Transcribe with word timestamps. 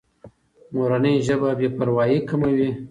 مورنۍ 0.75 1.15
ژبه 1.27 1.49
بې 1.59 1.67
پروایي 1.77 2.19
کموي. 2.29 2.69